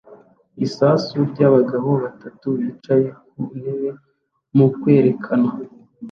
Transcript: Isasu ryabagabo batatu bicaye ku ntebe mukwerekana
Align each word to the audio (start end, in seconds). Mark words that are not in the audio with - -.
Isasu 0.65 1.15
ryabagabo 1.31 1.89
batatu 2.03 2.47
bicaye 2.59 3.07
ku 3.27 3.39
ntebe 3.57 3.89
mukwerekana 4.55 5.49